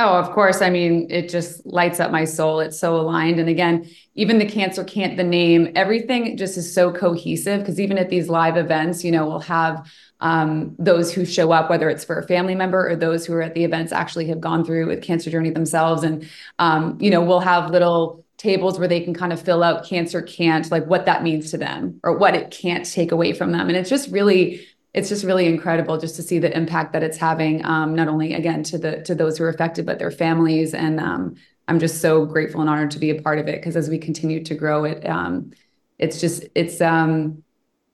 Oh, 0.05 0.17
of 0.17 0.33
course. 0.33 0.63
I 0.63 0.69
mean, 0.69 1.07
it 1.11 1.29
just 1.29 1.65
lights 1.65 2.01
up 2.01 2.11
my 2.11 2.25
soul. 2.25 2.59
It's 2.59 2.77
so 2.77 2.97
aligned. 2.97 3.39
And 3.39 3.49
again, 3.49 3.89
even 4.17 4.39
the 4.39 4.47
cancer 4.47 4.83
can't 4.83 5.17
the 5.17 5.23
name, 5.23 5.71
everything 5.77 6.37
just 6.37 6.57
is 6.57 6.75
so 6.75 6.93
cohesive 6.93 7.61
because 7.61 7.79
even 7.79 7.99
at 7.99 8.11
these 8.11 8.29
live 8.29 8.57
events, 8.57 9.05
you 9.05 9.13
know, 9.13 9.25
we'll 9.29 9.39
have 9.39 9.89
um, 10.19 10.75
those 10.77 11.13
who 11.13 11.25
show 11.25 11.53
up, 11.53 11.71
whether 11.71 11.89
it's 11.89 12.05
for 12.05 12.19
a 12.19 12.27
family 12.27 12.57
member 12.57 12.89
or 12.89 12.97
those 12.97 13.25
who 13.25 13.33
are 13.35 13.43
at 13.43 13.55
the 13.55 13.63
events 13.63 13.93
actually 13.93 14.27
have 14.27 14.41
gone 14.41 14.65
through 14.65 14.91
a 14.91 14.97
cancer 14.97 15.31
journey 15.31 15.51
themselves. 15.51 16.03
And, 16.03 16.29
um, 16.59 16.99
you 17.01 17.11
know, 17.11 17.23
we'll 17.23 17.39
have 17.39 17.71
little 17.71 18.25
tables 18.39 18.81
where 18.81 18.89
they 18.89 19.01
can 19.01 19.15
kind 19.15 19.33
of 19.33 19.41
fill 19.41 19.63
out 19.63 19.87
cancer 19.87 20.21
can't, 20.21 20.69
like 20.73 20.85
what 20.87 21.07
that 21.07 21.23
means 21.23 21.53
to 21.53 21.59
them 21.59 22.01
or 22.03 22.19
what 22.19 22.35
it 22.35 22.51
can't 22.51 22.85
take 22.91 23.13
away 23.13 23.33
from 23.33 23.53
them. 23.53 23.69
And 23.69 23.77
it's 23.77 23.91
just 23.91 24.11
really 24.11 24.67
it's 24.95 25.09
just 25.09 25.25
really 25.25 25.47
incredible 25.47 25.97
just 25.99 26.17
to 26.17 26.23
see 26.23 26.39
the 26.39 26.55
impact 26.55 26.93
that 26.93 27.03
it's 27.03 27.17
having 27.17 27.65
um, 27.65 27.95
not 27.95 28.09
only 28.09 28.35
again 28.35 28.63
to 28.63 28.79
the 28.79 29.03
to 29.03 29.15
those 29.15 29.39
who 29.39 29.45
are 29.45 29.49
affected 29.49 29.87
but 29.87 29.99
their 29.99 30.11
families 30.11 30.75
and 30.75 31.01
um, 31.01 31.35
i'm 31.69 31.79
just 31.79 32.01
so 32.01 32.27
grateful 32.27 32.61
and 32.61 32.71
honored 32.71 32.91
to 32.91 32.99
be 32.99 33.11
a 33.11 33.21
part 33.23 33.39
of 33.39 33.49
it 33.49 33.61
because 33.61 33.77
as 33.77 33.89
we 33.89 33.99
continue 33.99 34.43
to 34.43 34.55
grow 34.55 34.85
it 34.85 35.07
um, 35.07 35.51
it's 35.99 36.21
just 36.21 36.45
it's 36.55 36.81
um 36.81 37.43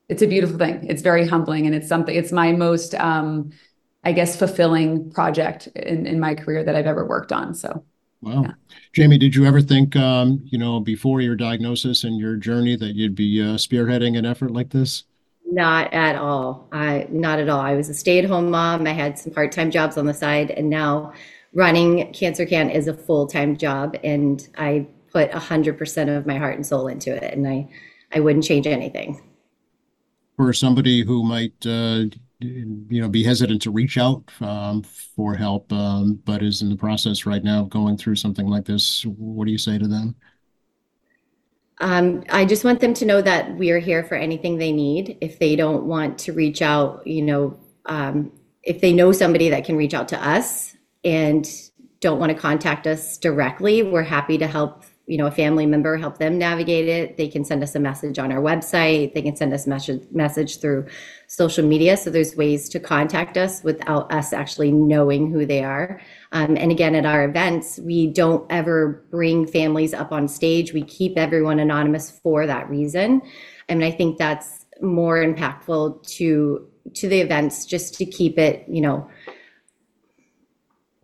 it's 0.09 0.23
a 0.23 0.27
beautiful 0.27 0.59
thing 0.59 0.85
it's 0.89 1.03
very 1.03 1.27
humbling 1.27 1.67
and 1.67 1.75
it's 1.75 1.89
something 1.89 2.15
it's 2.15 2.33
my 2.33 2.53
most 2.53 2.95
um 2.97 3.51
i 4.05 4.13
guess 4.13 4.37
fulfilling 4.37 5.11
project 5.11 5.67
in 5.69 6.07
in 6.07 6.19
my 6.19 6.35
career 6.35 6.65
that 6.65 6.75
i've 6.75 6.87
ever 6.87 7.07
worked 7.07 7.33
on 7.33 7.55
so 7.55 7.85
Wow. 8.21 8.43
Yeah. 8.43 8.53
Jamie, 8.93 9.19
did 9.19 9.35
you 9.37 9.45
ever 9.45 9.61
think, 9.61 9.95
um, 9.95 10.41
you 10.45 10.59
know, 10.59 10.81
before 10.81 11.21
your 11.21 11.37
diagnosis 11.37 12.03
and 12.03 12.19
your 12.19 12.35
journey 12.37 12.75
that 12.75 12.97
you'd 12.97 13.15
be 13.15 13.41
uh, 13.41 13.55
spearheading 13.55 14.19
an 14.19 14.27
effort 14.27 14.51
like 14.51 14.71
this? 14.71 15.05
Not 15.51 15.93
at 15.95 16.17
all. 16.17 16.69
I 16.73 17.07
not 17.11 17.39
at 17.39 17.49
all. 17.49 17.61
I 17.61 17.75
was 17.75 17.89
a 17.89 17.95
stay-at-home 17.95 18.51
mom. 18.51 18.87
I 18.87 18.93
had 18.93 19.19
some 19.19 19.33
part-time 19.33 19.71
jobs 19.71 19.97
on 19.97 20.05
the 20.05 20.13
side, 20.13 20.51
and 20.51 20.69
now 20.69 21.15
running 21.55 22.13
Cancer 22.13 22.45
Can 22.45 22.69
is 22.69 22.87
a 22.87 22.93
full-time 22.95 23.57
job, 23.57 23.97
and 24.05 24.47
I 24.59 24.87
put 25.11 25.33
hundred 25.33 25.79
percent 25.79 26.11
of 26.11 26.27
my 26.27 26.37
heart 26.37 26.57
and 26.57 26.67
soul 26.67 26.89
into 26.89 27.15
it, 27.15 27.33
and 27.33 27.49
I 27.49 27.69
I 28.13 28.21
wouldn't 28.21 28.45
change 28.45 28.67
anything. 28.67 29.23
For 30.37 30.53
somebody 30.53 31.03
who 31.03 31.25
might 31.25 31.55
uh, 31.67 32.05
you 32.41 33.01
know 33.01 33.09
be 33.09 33.25
hesitant 33.25 33.63
to 33.63 33.71
reach 33.71 33.97
out 33.97 34.25
um, 34.43 34.83
for 34.83 35.35
help, 35.35 35.73
um, 35.73 36.21
but 36.27 36.43
is 36.43 36.61
in 36.61 36.69
the 36.69 36.77
process 36.77 37.25
right 37.25 37.43
now 37.43 37.63
of 37.63 37.71
going 37.71 37.97
through 37.97 38.17
something 38.17 38.47
like 38.47 38.67
this, 38.67 39.03
what 39.07 39.47
do 39.47 39.51
you 39.53 39.59
say 39.59 39.79
to 39.79 39.89
them? 39.89 40.15
Um, 41.81 42.25
I 42.31 42.45
just 42.45 42.65
want 42.65 42.81
them 42.81 42.95
to 42.95 43.05
know 43.05 43.23
that 43.23 43.57
we 43.57 43.71
are 43.71 43.79
here 43.79 44.03
for 44.03 44.17
anything 44.17 44.59
they 44.59 44.73
need. 44.73 45.17
If 45.21 45.39
they 45.39 45.55
don't 45.55 45.85
want 45.85 46.19
to 46.21 46.33
reach 46.33 46.61
out, 46.61 47.07
you 47.07 47.23
know, 47.23 47.59
um, 47.87 48.33
if 48.63 48.81
they 48.81 48.93
know 48.93 49.13
somebody 49.13 49.49
that 49.51 49.65
can 49.65 49.77
reach 49.77 49.95
out 49.95 50.09
to 50.09 50.29
us 50.29 50.77
and 51.05 51.49
don't 52.01 52.19
want 52.19 52.31
to 52.31 52.39
contact 52.39 52.87
us 52.87 53.17
directly, 53.17 53.83
we're 53.83 54.03
happy 54.03 54.39
to 54.39 54.47
help 54.47 54.85
you 55.09 55.17
know 55.17 55.27
a 55.27 55.31
family 55.31 55.67
member 55.67 55.97
help 55.97 56.19
them 56.19 56.39
navigate 56.39 56.89
it. 56.89 57.17
They 57.17 57.29
can 57.29 57.45
send 57.45 57.63
us 57.63 57.75
a 57.75 57.81
message 57.81 58.19
on 58.19 58.31
our 58.31 58.41
website. 58.41 59.15
They 59.15 59.23
can 59.23 59.35
send 59.35 59.53
us 59.55 59.67
message 59.67 60.03
message 60.13 60.61
through 60.61 60.87
social 61.27 61.65
media. 61.67 61.97
So 61.97 62.11
there's 62.11 62.37
ways 62.37 62.69
to 62.71 62.79
contact 62.79 63.37
us 63.37 63.65
without 63.65 64.13
us 64.13 64.33
actually 64.33 64.71
knowing 64.71 65.31
who 65.33 65.47
they 65.47 65.65
are. 65.65 66.01
Um, 66.33 66.57
and 66.57 66.71
again 66.71 66.95
at 66.95 67.07
our 67.07 67.25
events 67.25 67.79
we 67.79 68.07
don't 68.07 68.45
ever 68.51 69.05
bring 69.11 69.47
families 69.47 69.95
up 69.95 70.13
on 70.13 70.29
stage. 70.29 70.73
We 70.73 70.83
keep 70.83 71.17
everyone 71.17 71.59
anonymous 71.59 72.11
for 72.11 72.47
that 72.47 72.69
reason. 72.69 73.23
I 73.71 73.75
mean, 73.75 73.93
i 73.93 73.95
think 73.95 74.19
that's 74.19 74.67
more 74.81 75.17
impactful 75.17 76.07
to 76.07 76.67
to 76.95 77.09
the 77.09 77.21
events 77.21 77.67
just 77.67 77.95
to 77.95 78.07
keep 78.07 78.39
it 78.39 78.65
you 78.69 78.81
know 78.81 79.09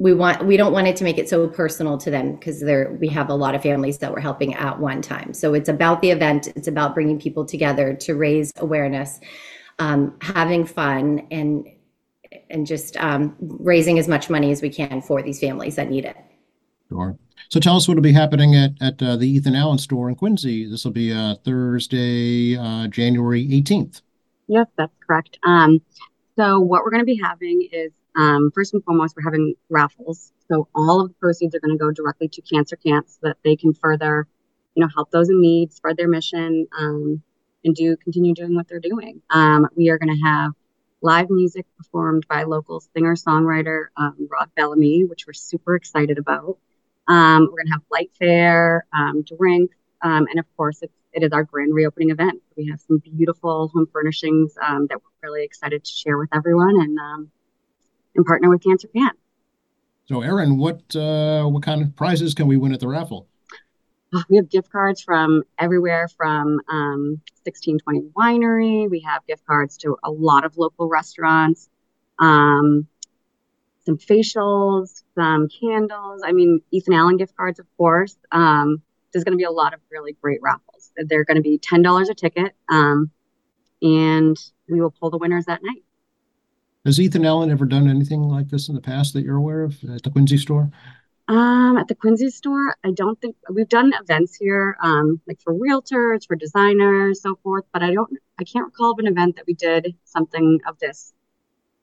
we 0.05 0.13
want 0.13 0.45
we 0.45 0.59
don't 0.59 0.75
want 0.75 0.87
it 0.87 0.97
to 0.97 1.03
make 1.03 1.17
it 1.17 1.31
so 1.31 1.49
personal 1.49 1.97
to 1.97 2.11
them 2.11 2.35
because 2.35 2.61
there 2.61 2.93
we 3.01 3.09
have 3.09 3.31
a 3.31 3.35
lot 3.35 3.55
of 3.55 3.63
families 3.63 3.97
that 3.97 4.13
we're 4.13 4.21
helping 4.21 4.55
at 4.55 4.79
one 4.79 5.01
time 5.01 5.33
so 5.33 5.55
it's 5.55 5.71
about 5.71 6.03
the 6.03 6.11
event 6.11 6.47
it's 6.49 6.69
about 6.69 6.95
bringing 6.95 7.19
people 7.19 7.43
together 7.43 7.95
to 7.95 8.15
raise 8.15 8.53
awareness 8.59 9.19
um, 9.79 10.15
having 10.21 10.67
fun 10.67 11.27
and 11.31 11.67
and 12.51 12.67
just 12.67 12.99
um, 12.99 13.35
raising 13.41 13.99
as 13.99 14.07
much 14.07 14.29
money 14.29 14.53
as 14.53 14.61
we 14.61 14.69
can 14.69 15.01
for 15.01 15.23
these 15.23 15.41
families 15.41 15.77
that 15.77 15.89
need 15.89 16.05
it 16.05 16.17
Sure. 16.91 17.17
So 17.49 17.59
tell 17.59 17.77
us 17.77 17.89
what'll 17.89 18.03
be 18.03 18.13
happening 18.13 18.55
at 18.55 18.73
at 18.81 19.03
uh, 19.03 19.17
the 19.17 19.27
Ethan 19.27 19.57
Allen 19.57 19.79
store 19.79 20.11
in 20.11 20.15
Quincy. 20.15 20.69
This 20.69 20.85
will 20.85 20.93
be 20.93 21.13
uh, 21.13 21.37
Thursday, 21.43 22.57
uh, 22.57 22.89
January 22.89 23.49
18th. 23.49 24.03
Yes, 24.49 24.67
that's 24.77 24.93
correct. 25.05 25.39
Um, 25.45 25.81
so 26.37 26.61
what 26.61 26.85
we're 26.85 26.91
going 26.91 27.01
to 27.01 27.07
be 27.07 27.21
having 27.21 27.67
is 27.73 27.91
um, 28.17 28.51
first 28.55 28.75
and 28.75 28.85
foremost, 28.85 29.17
we're 29.17 29.23
having 29.23 29.55
raffles. 29.69 30.33
So 30.49 30.69
all 30.75 31.01
of 31.01 31.09
the 31.09 31.15
proceeds 31.15 31.55
are 31.55 31.61
going 31.61 31.77
to 31.77 31.83
go 31.83 31.91
directly 31.91 32.29
to 32.29 32.43
Cancer 32.43 32.77
Can't 32.77 33.09
so 33.09 33.19
that 33.23 33.39
they 33.45 33.57
can 33.57 33.75
further, 33.75 34.27
you 34.75 34.83
know, 34.83 34.89
help 34.95 35.11
those 35.11 35.31
in 35.31 35.41
need, 35.41 35.73
spread 35.73 35.97
their 35.97 36.09
mission, 36.09 36.67
um, 36.79 37.23
and 37.65 37.75
do 37.75 37.97
continue 37.97 38.35
doing 38.35 38.55
what 38.55 38.69
they're 38.69 38.81
doing. 38.81 39.23
Um, 39.31 39.67
we 39.77 39.89
are 39.89 39.99
going 39.99 40.15
to 40.15 40.23
have 40.23 40.53
live 41.01 41.29
music 41.31 41.67
performed 41.77 42.27
by 42.29 42.45
local 42.45 42.81
singer 42.81 43.15
songwriter 43.15 43.87
um, 43.97 44.29
Rob 44.31 44.51
Bellamy, 44.55 45.05
which 45.05 45.27
we're 45.27 45.33
super 45.33 45.75
excited 45.75 46.19
about. 46.19 46.59
Um, 47.09 47.43
we're 47.51 47.63
going 47.63 47.67
to 47.67 47.73
have 47.73 47.83
light 47.91 48.11
fare, 48.19 48.87
um, 48.93 49.23
drinks, 49.23 49.77
um, 50.03 50.27
and 50.31 50.39
of 50.39 50.47
course, 50.57 50.83
it's, 50.83 50.93
it 51.13 51.23
is 51.23 51.33
our 51.33 51.45
grand 51.45 51.75
reopening 51.75 52.11
event. 52.11 52.43
We 52.57 52.69
have 52.69 52.81
some 52.81 52.99
beautiful 52.99 53.69
home 53.69 53.87
furnishings 53.93 54.55
that 54.55 54.89
we're 54.91 55.29
really 55.29 55.45
excited 55.45 55.85
to 55.85 55.91
share 55.91 56.19
with 56.19 56.29
everyone 56.35 56.81
and 56.81 57.29
and 58.15 58.25
partner 58.25 58.49
with 58.49 58.63
Cancer 58.63 58.89
Can't. 58.89 59.17
So, 60.07 60.21
Erin, 60.21 60.59
what 60.59 60.95
uh, 60.95 61.45
what 61.45 61.63
kind 61.63 61.83
of 61.83 61.97
prizes 61.97 62.35
can 62.35 62.47
we 62.47 62.57
win 62.57 62.73
at 62.73 62.81
the 62.81 62.89
raffle? 62.89 63.27
Uh, 64.15 64.23
we 64.29 64.37
have 64.37 64.49
gift 64.49 64.71
cards 64.71 65.03
from 65.03 65.43
everywhere 65.59 66.09
from 66.09 66.61
um, 66.69 67.21
1620 67.45 68.11
Winery. 68.17 68.89
We 68.89 69.01
have 69.01 69.27
gift 69.27 69.45
cards 69.47 69.77
to 69.79 69.97
a 70.05 70.11
lot 70.11 70.45
of 70.45 70.57
local 70.57 70.89
restaurants. 70.89 71.69
Um, 72.19 72.87
some 73.85 73.99
facials, 73.99 75.03
some 75.15 75.49
candles. 75.61 76.23
I 76.25 76.33
mean, 76.33 76.61
Ethan 76.71 76.95
Allen 76.95 77.17
gift 77.17 77.37
cards, 77.37 77.59
of 77.59 77.67
course. 77.77 78.17
Um, 78.31 78.83
there's 79.13 79.25
going 79.25 79.33
to 79.33 79.39
be 79.39 79.45
a 79.45 79.51
lot 79.51 79.75
of 79.75 79.81
really 79.91 80.17
great 80.21 80.41
raffles. 80.43 80.93
They're 80.97 81.25
going 81.25 81.37
to 81.37 81.43
be 81.43 81.59
$10 81.59 82.09
a 82.09 82.15
ticket, 82.15 82.53
um, 82.69 83.11
and 83.83 84.37
we 84.69 84.81
will 84.81 84.91
pull 84.91 85.11
the 85.11 85.19
winners 85.19 85.47
that 85.47 85.61
night. 85.63 85.83
Has 86.85 87.01
Ethan 87.01 87.25
Allen 87.25 87.51
ever 87.51 87.65
done 87.65 87.89
anything 87.89 88.23
like 88.23 88.49
this 88.49 88.69
in 88.69 88.75
the 88.75 88.81
past 88.81 89.15
that 89.15 89.25
you're 89.25 89.37
aware 89.37 89.63
of 89.63 89.83
at 89.85 90.03
the 90.03 90.11
Quincy 90.11 90.37
store? 90.37 90.71
Um, 91.29 91.79
at 91.79 91.89
the 91.89 91.95
Quincy 91.95 92.29
store, 92.29 92.77
I 92.85 92.91
don't 92.91 93.19
think 93.23 93.37
we've 93.49 93.69
done 93.69 93.95
events 93.99 94.37
here, 94.37 94.77
um, 94.83 95.19
like 95.27 95.41
for 95.41 95.55
realtors, 95.55 96.27
for 96.27 96.37
designers, 96.37 97.23
so 97.23 97.37
forth. 97.43 97.65
But 97.73 97.83
I 97.83 97.95
don't, 97.95 98.11
I 98.39 98.45
can't 98.45 98.67
recall 98.67 98.93
of 98.93 98.99
an 98.99 99.07
event 99.07 99.37
that 99.37 99.47
we 99.47 99.55
did 99.55 99.97
something 100.05 100.61
of 100.69 100.79
this 100.79 101.15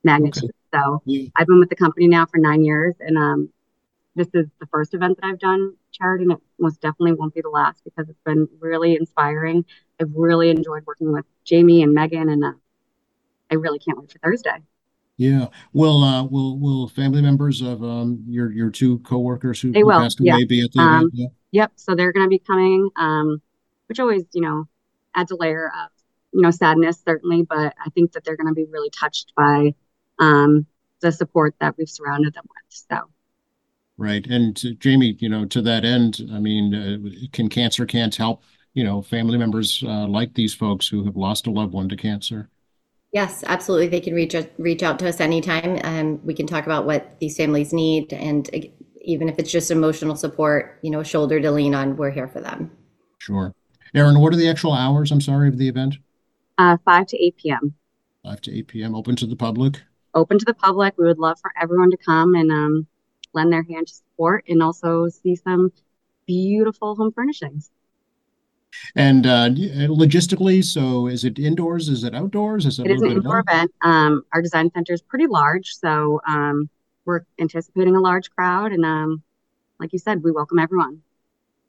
magnitude. 0.04 0.44
Okay. 0.44 0.84
So 0.84 1.02
yeah. 1.06 1.30
I've 1.36 1.48
been 1.48 1.60
with 1.60 1.70
the 1.70 1.76
company 1.76 2.08
now 2.08 2.28
for 2.28 2.38
nine 2.38 2.64
years, 2.64 2.94
and 3.00 3.18
um, 3.18 3.50
this 4.16 4.28
is 4.36 4.46
the 4.60 4.68
first 4.68 4.94
event 4.94 5.18
that 5.20 5.26
I've 5.26 5.40
done 5.40 5.74
charity, 5.92 6.26
and 6.26 6.34
it 6.34 6.40
most 6.60 6.80
definitely 6.80 7.14
won't 7.14 7.34
be 7.34 7.42
the 7.42 7.50
last 7.50 7.84
because 7.84 8.08
it's 8.08 8.22
been 8.24 8.48
really 8.60 8.96
inspiring. 8.96 9.66
I've 10.00 10.14
really 10.14 10.52
enjoyed 10.52 10.86
working 10.86 11.12
with 11.12 11.26
Jamie 11.44 11.82
and 11.82 11.98
Meghan, 11.98 12.32
and 12.32 12.46
uh, 12.46 12.52
I 13.50 13.56
really 13.56 13.80
can't 13.80 13.98
wait 13.98 14.12
for 14.12 14.20
Thursday. 14.20 14.62
Yeah. 15.22 15.50
Will 15.74 16.04
uh 16.04 16.24
will 16.24 16.58
will 16.58 16.88
family 16.88 17.22
members 17.22 17.62
of 17.62 17.84
um 17.84 18.24
your 18.28 18.52
your 18.52 18.72
two 18.72 18.98
coworkers 19.00 19.62
who, 19.62 19.72
they 19.72 19.82
who 19.82 19.86
will. 19.86 20.00
passed 20.00 20.20
away 20.20 20.40
yeah. 20.40 20.46
be 20.48 20.64
at 20.64 20.72
the 20.72 20.80
um, 20.80 20.96
event? 20.96 21.12
Yeah. 21.14 21.28
Yep. 21.52 21.72
So 21.76 21.94
they're 21.94 22.12
going 22.12 22.26
to 22.26 22.30
be 22.30 22.40
coming, 22.40 22.90
um, 22.96 23.40
which 23.86 24.00
always 24.00 24.24
you 24.34 24.42
know 24.42 24.68
adds 25.14 25.30
a 25.30 25.36
layer 25.36 25.68
of 25.68 25.92
you 26.34 26.42
know 26.42 26.50
sadness 26.50 27.00
certainly, 27.06 27.44
but 27.44 27.76
I 27.86 27.92
think 27.92 28.14
that 28.14 28.24
they're 28.24 28.36
going 28.36 28.48
to 28.48 28.56
be 28.56 28.66
really 28.66 28.90
touched 28.90 29.34
by 29.36 29.76
um 30.18 30.66
the 31.02 31.12
support 31.12 31.54
that 31.60 31.78
we've 31.78 31.90
surrounded 31.90 32.34
them 32.34 32.46
with. 32.50 32.64
So. 32.90 33.12
Right. 33.98 34.26
And 34.26 34.56
to, 34.56 34.74
Jamie, 34.74 35.16
you 35.20 35.30
know, 35.30 35.46
to 35.46 35.62
that 35.62 35.86
end, 35.86 36.28
I 36.34 36.40
mean, 36.40 36.74
uh, 36.74 37.28
can 37.32 37.48
Cancer 37.50 37.86
Can't 37.86 38.16
help, 38.16 38.42
you 38.74 38.84
know, 38.84 39.04
family 39.04 39.38
members 39.38 39.84
uh, 39.86 40.08
like 40.08 40.34
these 40.34 40.56
folks 40.56 40.88
who 40.88 41.06
have 41.06 41.16
lost 41.16 41.46
a 41.46 41.52
loved 41.52 41.74
one 41.74 41.90
to 41.90 41.96
cancer? 41.96 42.50
Yes, 43.12 43.44
absolutely. 43.46 43.88
They 43.88 44.00
can 44.00 44.14
reach 44.14 44.36
reach 44.58 44.84
out 44.84 45.00
to 45.00 45.10
us 45.10 45.20
anytime. 45.20 45.80
and 45.84 46.24
we 46.24 46.34
can 46.34 46.48
talk 46.48 46.66
about 46.66 46.86
what 46.86 47.20
these 47.20 47.36
families 47.36 47.74
need, 47.74 48.14
and 48.14 48.50
even 49.02 49.28
if 49.28 49.38
it's 49.38 49.52
just 49.52 49.72
emotional 49.72 50.16
support, 50.16 50.80
you 50.82 50.92
know, 50.92 51.02
a 51.02 51.06
shoulder 51.06 51.40
to 51.42 51.52
lean 51.52 51.76
on, 51.76 51.98
we're 51.98 52.12
here 52.12 52.28
for 52.28 52.40
them. 52.40 52.72
Sure. 53.18 53.54
Erin, 53.94 54.20
what 54.20 54.34
are 54.34 54.38
the 54.38 54.50
actual 54.50 54.74
hours? 54.74 55.12
I'm 55.12 55.20
sorry 55.22 55.50
of 55.50 55.58
the 55.58 55.68
event. 55.68 55.96
Uh, 56.58 56.78
five 56.86 57.08
to 57.08 57.22
eight 57.22 57.36
p.m. 57.38 57.74
Five 58.24 58.40
to 58.42 58.58
eight 58.58 58.68
p.m. 58.68 58.96
Open 58.96 59.16
to 59.18 59.26
the 59.26 59.36
public. 59.36 59.82
Open 60.14 60.40
to 60.40 60.46
the 60.46 60.54
public. 60.54 60.98
We 60.98 61.06
would 61.06 61.20
love 61.20 61.40
for 61.40 61.52
everyone 61.62 61.92
to 61.92 61.98
come 61.98 62.36
and 62.36 62.52
um, 62.52 62.88
lend 63.34 63.52
their 63.52 63.64
hand 63.64 63.88
to 63.88 63.94
support, 63.94 64.46
and 64.48 64.64
also 64.64 65.10
see 65.10 65.36
some 65.36 65.74
beautiful 66.26 66.96
home 66.96 67.12
furnishings. 67.12 67.72
And 68.96 69.26
uh, 69.26 69.50
logistically, 69.50 70.64
so 70.64 71.08
is 71.08 71.24
it 71.24 71.40
indoors? 71.40 71.90
Is 71.90 72.04
it 72.04 72.16
outdoors? 72.16 72.66
Is 72.66 72.80
it, 72.80 72.88
it 72.88 72.92
is 72.94 73.02
an 73.02 73.12
indoor 73.12 73.40
event. 73.40 73.72
Um, 73.82 74.24
our 74.34 74.42
design 74.42 74.72
center 74.74 74.94
is 74.94 75.02
pretty 75.02 75.28
large, 75.28 75.68
so 75.76 76.22
um, 76.28 76.70
we're 77.06 77.22
anticipating 77.40 77.96
a 77.96 78.00
large 78.00 78.30
crowd. 78.32 78.72
And 78.72 78.86
um, 78.86 79.24
like 79.80 79.94
you 79.94 80.00
said, 80.00 80.24
we 80.24 80.32
welcome 80.32 80.60
everyone. 80.60 81.02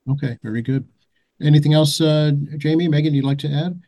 Okay, 0.08 0.38
very 0.42 0.62
good. 0.62 0.86
Anything 1.40 1.74
else, 1.74 2.00
uh, 2.00 2.32
Jamie, 2.56 2.88
Meghan, 2.88 3.12
you'd 3.12 3.24
like 3.24 3.38
to 3.38 3.48
add? 3.48 3.80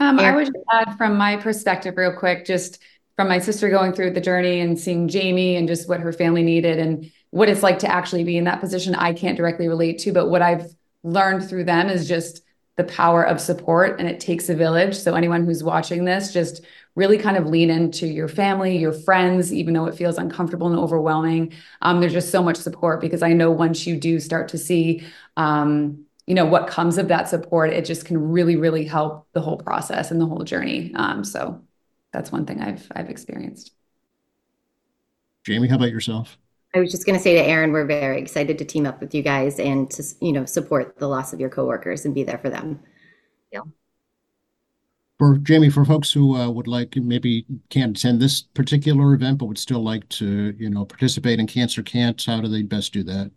Um, 0.00 0.18
I 0.18 0.34
would 0.34 0.50
add 0.72 0.96
from 0.96 1.16
my 1.16 1.36
perspective, 1.36 1.94
real 1.96 2.14
quick, 2.14 2.46
just 2.46 2.82
from 3.16 3.28
my 3.28 3.38
sister 3.38 3.68
going 3.68 3.92
through 3.92 4.12
the 4.12 4.20
journey 4.20 4.60
and 4.60 4.78
seeing 4.78 5.08
Jamie 5.08 5.56
and 5.56 5.68
just 5.68 5.88
what 5.88 6.00
her 6.00 6.12
family 6.12 6.42
needed 6.42 6.78
and 6.78 7.12
what 7.30 7.50
it's 7.50 7.62
like 7.62 7.78
to 7.80 7.86
actually 7.86 8.24
be 8.24 8.38
in 8.38 8.44
that 8.44 8.60
position. 8.60 8.94
I 8.94 9.12
can't 9.12 9.36
directly 9.36 9.68
relate 9.68 9.98
to, 10.00 10.12
but 10.12 10.28
what 10.28 10.40
I've 10.40 10.74
learned 11.02 11.48
through 11.48 11.64
them 11.64 11.88
is 11.88 12.08
just 12.08 12.42
the 12.76 12.84
power 12.84 13.22
of 13.22 13.40
support 13.40 13.98
and 14.00 14.08
it 14.08 14.20
takes 14.20 14.48
a 14.48 14.54
village. 14.54 14.96
So 14.96 15.14
anyone 15.14 15.44
who's 15.44 15.62
watching 15.62 16.04
this, 16.04 16.32
just 16.32 16.64
really 16.94 17.18
kind 17.18 17.36
of 17.36 17.46
lean 17.46 17.70
into 17.70 18.06
your 18.06 18.28
family, 18.28 18.76
your 18.76 18.92
friends, 18.92 19.52
even 19.52 19.74
though 19.74 19.86
it 19.86 19.94
feels 19.94 20.18
uncomfortable 20.18 20.66
and 20.66 20.78
overwhelming. 20.78 21.52
Um, 21.82 22.00
there's 22.00 22.12
just 22.12 22.30
so 22.30 22.42
much 22.42 22.56
support 22.56 23.00
because 23.00 23.22
I 23.22 23.32
know 23.32 23.50
once 23.50 23.86
you 23.86 23.96
do 23.96 24.18
start 24.18 24.48
to 24.48 24.58
see, 24.58 25.04
um, 25.36 26.04
you 26.26 26.34
know, 26.34 26.46
what 26.46 26.68
comes 26.68 26.96
of 26.96 27.08
that 27.08 27.28
support, 27.28 27.70
it 27.70 27.84
just 27.84 28.04
can 28.06 28.30
really, 28.30 28.56
really 28.56 28.84
help 28.84 29.26
the 29.32 29.40
whole 29.40 29.58
process 29.58 30.10
and 30.10 30.20
the 30.20 30.26
whole 30.26 30.44
journey. 30.44 30.92
Um, 30.94 31.24
so 31.24 31.62
that's 32.12 32.32
one 32.32 32.46
thing 32.46 32.60
I've 32.60 32.86
I've 32.94 33.10
experienced. 33.10 33.72
Jamie, 35.44 35.68
how 35.68 35.76
about 35.76 35.90
yourself? 35.90 36.38
I 36.74 36.78
was 36.78 36.90
just 36.90 37.04
going 37.04 37.16
to 37.16 37.22
say 37.22 37.34
to 37.34 37.42
Erin, 37.42 37.72
we're 37.72 37.84
very 37.84 38.18
excited 38.20 38.56
to 38.58 38.64
team 38.64 38.86
up 38.86 39.00
with 39.00 39.14
you 39.14 39.22
guys 39.22 39.58
and 39.58 39.90
to, 39.90 40.04
you 40.20 40.32
know, 40.32 40.44
support 40.44 40.96
the 40.98 41.08
loss 41.08 41.32
of 41.32 41.40
your 41.40 41.50
coworkers 41.50 42.04
and 42.04 42.14
be 42.14 42.22
there 42.22 42.38
for 42.38 42.48
them. 42.48 42.78
Yeah. 43.52 43.62
For 45.18 45.38
Jamie, 45.38 45.68
for 45.68 45.84
folks 45.84 46.12
who 46.12 46.36
uh, 46.36 46.48
would 46.48 46.68
like, 46.68 46.94
maybe 46.96 47.44
can't 47.70 47.96
attend 47.96 48.20
this 48.20 48.42
particular 48.42 49.14
event, 49.14 49.38
but 49.38 49.46
would 49.46 49.58
still 49.58 49.82
like 49.82 50.08
to, 50.10 50.54
you 50.58 50.70
know, 50.70 50.84
participate 50.84 51.40
in 51.40 51.48
Cancer 51.48 51.82
Can't, 51.82 52.24
how 52.24 52.40
do 52.40 52.46
they 52.46 52.62
best 52.62 52.92
do 52.92 53.02
that? 53.02 53.32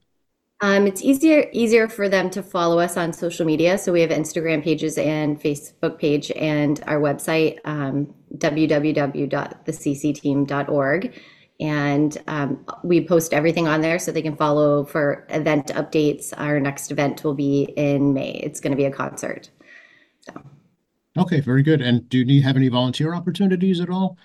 Um, 0.61 0.85
it's 0.87 1.01
easier 1.01 1.49
easier 1.51 1.89
for 1.89 2.07
them 2.07 2.29
to 2.29 2.41
follow 2.41 2.79
us 2.79 2.95
on 2.95 3.11
social 3.11 3.45
media. 3.45 3.77
So 3.77 3.91
we 3.91 3.99
have 3.99 4.11
Instagram 4.11 4.63
pages 4.63 4.97
and 4.97 5.37
Facebook 5.41 5.99
page 5.99 6.31
and 6.31 6.81
our 6.87 7.01
website, 7.01 7.59
um, 7.65 8.15
www.theccteam.org 8.37 11.21
and 11.63 12.22
um, 12.27 12.65
we 12.84 13.08
post 13.08 13.34
everything 13.34 13.70
on 13.70 13.79
there 13.79 13.98
so 13.98 14.12
they 14.12 14.22
can 14.22 14.36
follow 14.36 14.84
for 14.84 15.25
event 15.29 15.67
updates. 15.67 16.34
Our 16.36 16.60
next 16.60 16.91
event 16.91 17.24
will 17.24 17.34
be 17.34 17.74
in 17.77 18.13
May. 18.13 18.32
It's 18.32 18.60
going 18.60 18.72
to 18.72 18.77
be 18.77 18.84
a 18.84 18.91
concert. 18.91 19.50
So. 20.20 20.34
Okay, 21.17 21.39
very 21.39 21.63
good. 21.63 21.82
And 21.82 22.08
do 22.10 22.20
you 22.20 22.41
have 22.41 22.58
any 22.58 22.67
volunteer 22.67 23.15
opportunities 23.15 23.79
at 23.79 23.89
all? 23.89 24.17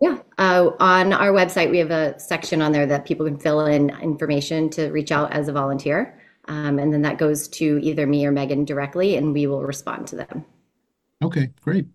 Yeah, 0.00 0.18
uh, 0.38 0.70
on 0.78 1.12
our 1.12 1.32
website 1.32 1.70
we 1.70 1.78
have 1.78 1.90
a 1.90 2.18
section 2.20 2.62
on 2.62 2.70
there 2.70 2.86
that 2.86 3.06
people 3.06 3.26
can 3.26 3.38
fill 3.38 3.66
in 3.66 3.90
information 4.00 4.70
to 4.70 4.90
reach 4.90 5.10
out 5.10 5.32
as 5.32 5.48
a 5.48 5.52
volunteer, 5.52 6.20
um, 6.46 6.78
and 6.78 6.92
then 6.92 7.02
that 7.02 7.18
goes 7.18 7.48
to 7.48 7.80
either 7.82 8.06
me 8.06 8.26
or 8.26 8.32
Meghan 8.32 8.66
directly, 8.66 9.16
and 9.16 9.32
we 9.32 9.46
will 9.46 9.62
respond 9.62 10.06
to 10.08 10.16
them. 10.16 10.44
Okay, 11.22 11.50
great. 11.62 11.86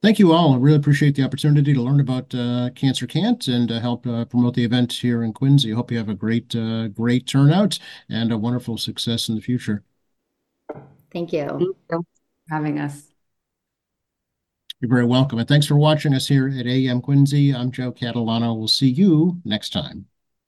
Thank 0.00 0.20
you 0.20 0.32
all. 0.32 0.54
I 0.54 0.58
really 0.58 0.76
appreciate 0.76 1.16
the 1.16 1.24
opportunity 1.24 1.74
to 1.74 1.82
learn 1.82 1.98
about 1.98 2.32
uh, 2.32 2.70
Cancer 2.76 3.06
Can't 3.06 3.46
and 3.48 3.72
uh, 3.72 3.80
help 3.80 4.06
uh, 4.06 4.24
promote 4.26 4.54
the 4.54 4.64
event 4.64 4.92
here 4.92 5.24
in 5.24 5.32
Quincy. 5.32 5.72
Hope 5.72 5.90
you 5.90 5.98
have 5.98 6.08
a 6.08 6.14
great, 6.14 6.54
uh, 6.54 6.86
great 6.88 7.26
turnout 7.26 7.80
and 8.08 8.30
a 8.30 8.38
wonderful 8.38 8.78
success 8.78 9.28
in 9.28 9.34
the 9.34 9.40
future. 9.40 9.82
Thank 11.12 11.32
you. 11.32 11.48
Thank 11.48 11.60
you 11.60 11.76
for 11.90 12.00
having 12.48 12.78
us. 12.78 13.08
You're 14.80 14.88
very 14.88 15.04
welcome. 15.04 15.40
And 15.40 15.48
thanks 15.48 15.66
for 15.66 15.76
watching 15.76 16.14
us 16.14 16.28
here 16.28 16.46
at 16.48 16.66
AM 16.68 17.00
Quincy. 17.00 17.52
I'm 17.52 17.72
Joe 17.72 17.90
Catalano. 17.90 18.56
We'll 18.56 18.68
see 18.68 18.88
you 18.88 19.40
next 19.44 19.72
time. 19.72 20.06